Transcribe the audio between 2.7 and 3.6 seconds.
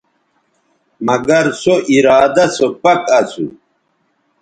پَک اسو